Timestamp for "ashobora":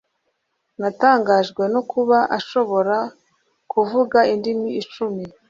2.37-2.97